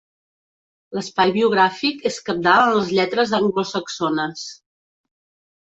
[0.97, 4.51] L'espai biogràfic és cabdal en les lletres anglosaxones.